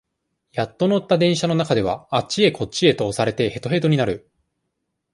[0.53, 4.31] やっと乗った電車の中では、あっちこっちへと押されて、へとへとになる。